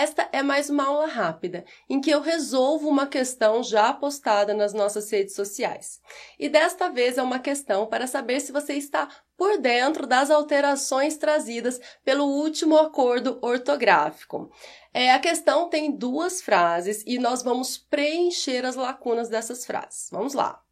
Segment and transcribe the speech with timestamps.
[0.00, 4.72] Esta é mais uma aula rápida, em que eu resolvo uma questão já postada nas
[4.72, 6.00] nossas redes sociais.
[6.38, 11.18] E desta vez é uma questão para saber se você está por dentro das alterações
[11.18, 14.50] trazidas pelo último acordo ortográfico.
[14.94, 20.08] É, a questão tem duas frases e nós vamos preencher as lacunas dessas frases.
[20.10, 20.62] Vamos lá.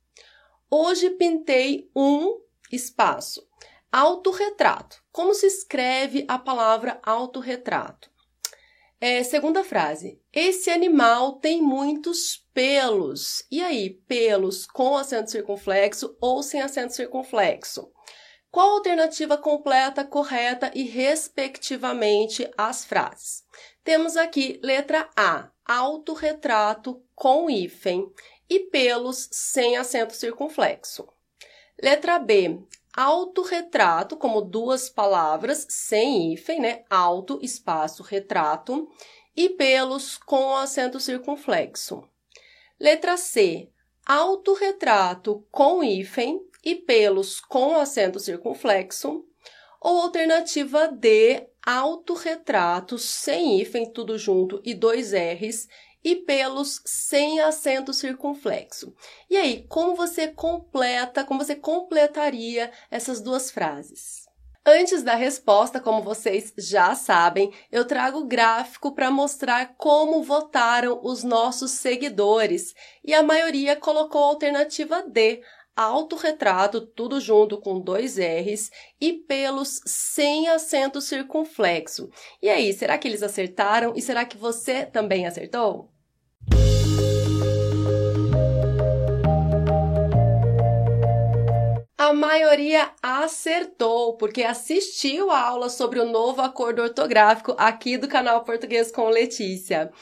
[0.71, 2.41] Hoje pintei um
[2.73, 3.47] espaço.
[3.93, 5.03] Autorretrato.
[5.13, 8.17] Como se escreve a palavra autorretrato?
[9.01, 10.21] É, segunda frase.
[10.33, 13.45] Esse animal tem muitos pelos.
[13.49, 17.93] E aí, pelos com acento circunflexo ou sem acento circunflexo?
[18.51, 23.45] Qual a alternativa completa, correta e respectivamente as frases?
[23.85, 28.11] Temos aqui letra A, autorretrato com hífen
[28.51, 31.07] e pelos sem acento circunflexo.
[31.81, 32.59] Letra B,
[32.99, 36.83] autorretrato, como duas palavras, sem hífen, né?
[36.91, 38.89] Auto, espaço, retrato,
[39.37, 42.03] e pelos com acento circunflexo.
[42.79, 43.71] Letra C,
[44.05, 49.25] autorretrato com hífen e pelos com acento circunflexo.
[49.81, 55.69] Ou alternativa D, autorretrato sem hífen, tudo junto, e dois R's,
[56.03, 58.95] e pelos sem acento circunflexo.
[59.29, 64.29] E aí, como você completa, como você completaria essas duas frases?
[64.71, 71.25] Antes da resposta, como vocês já sabem, eu trago gráfico para mostrar como votaram os
[71.25, 75.41] nossos seguidores e a maioria colocou a alternativa D,
[75.79, 78.69] autorretrato, tudo junto com dois R's
[79.01, 82.11] e pelos sem acento circunflexo.
[82.43, 85.89] E aí, será que eles acertaram e será que você também acertou?
[91.97, 98.43] A maioria acertou, porque assistiu a aula sobre o novo acordo ortográfico aqui do canal
[98.43, 99.93] Português com Letícia.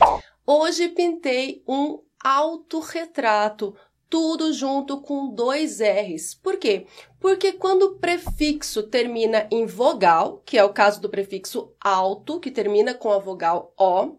[0.46, 3.76] Hoje pintei um autorretrato
[4.08, 6.34] tudo junto com dois R's.
[6.34, 6.86] Por quê?
[7.20, 12.50] Porque quando o prefixo termina em vogal, que é o caso do prefixo alto, que
[12.50, 14.16] termina com a vogal O,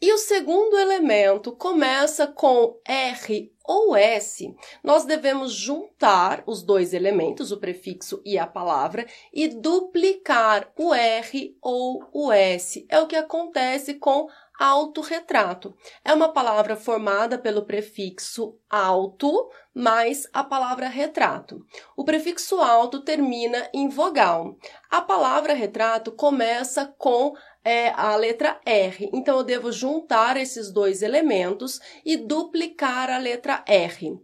[0.00, 4.54] e o segundo elemento começa com R ou S,
[4.84, 11.56] nós devemos juntar os dois elementos, o prefixo e a palavra, e duplicar o R
[11.62, 12.86] ou o S.
[12.90, 14.28] É o que acontece com
[14.58, 15.74] autorretrato.
[16.04, 21.64] É uma palavra formada pelo prefixo auto mais a palavra retrato.
[21.96, 24.56] O prefixo alto termina em vogal.
[24.90, 29.10] A palavra retrato começa com é, a letra R.
[29.12, 34.18] Então, eu devo juntar esses dois elementos e duplicar a letra R.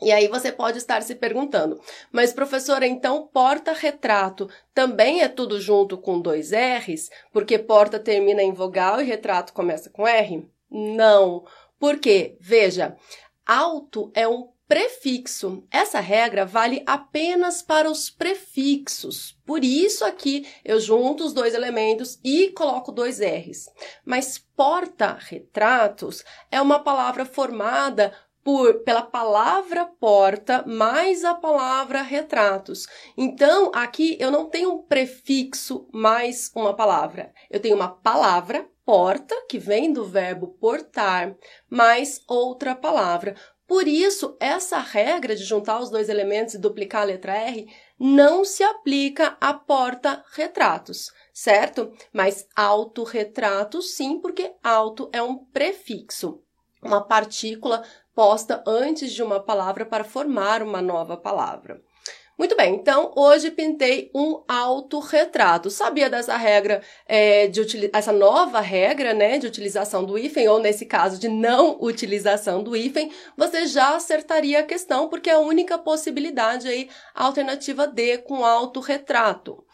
[0.00, 1.80] E aí você pode estar se perguntando,
[2.12, 7.10] mas professora, então porta-retrato também é tudo junto com dois R's?
[7.32, 10.46] Porque porta termina em vogal e retrato começa com R?
[10.70, 11.46] Não.
[11.78, 12.36] Por quê?
[12.40, 12.94] Veja,
[13.46, 15.64] alto é um prefixo.
[15.70, 19.36] Essa regra vale apenas para os prefixos.
[19.46, 23.66] Por isso aqui eu junto os dois elementos e coloco dois R's.
[24.04, 28.12] Mas porta-retratos é uma palavra formada
[28.46, 32.86] por, pela palavra porta mais a palavra retratos.
[33.18, 37.32] Então, aqui eu não tenho um prefixo mais uma palavra.
[37.50, 41.34] Eu tenho uma palavra, porta, que vem do verbo portar,
[41.68, 43.34] mais outra palavra.
[43.66, 47.66] Por isso, essa regra de juntar os dois elementos e duplicar a letra R
[47.98, 51.92] não se aplica a porta-retratos, certo?
[52.12, 56.44] Mas autorretrato sim, porque auto é um prefixo,
[56.80, 57.82] uma partícula
[58.16, 61.82] posta antes de uma palavra para formar uma nova palavra.
[62.38, 65.70] Muito bem, então hoje pintei um autorretrato.
[65.70, 70.84] Sabia dessa regra, é, de essa nova regra, né, de utilização do hífen, ou nesse
[70.84, 75.78] caso de não utilização do hífen, você já acertaria a questão, porque é a única
[75.78, 79.64] possibilidade aí, alternativa D com autorretrato.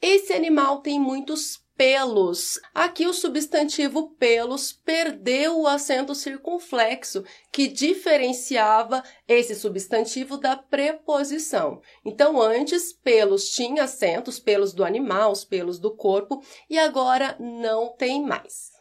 [0.00, 2.60] Esse animal tem muitos pelos.
[2.74, 11.80] Aqui o substantivo pelos perdeu o acento circunflexo, que diferenciava esse substantivo da preposição.
[12.04, 17.36] Então, antes, pelos tinha acento, os pelos do animal, os pelos do corpo, e agora
[17.38, 18.76] não tem mais.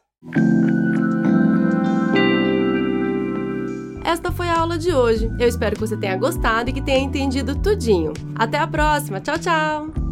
[4.04, 5.30] esta foi a aula de hoje.
[5.38, 8.14] Eu espero que você tenha gostado e que tenha entendido tudinho.
[8.36, 9.20] Até a próxima.
[9.20, 10.07] Tchau, tchau!